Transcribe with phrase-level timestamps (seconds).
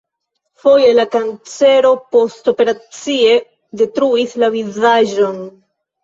[0.61, 3.35] Foje la kancero postoperacie
[3.81, 5.37] detruis la vizaĝon.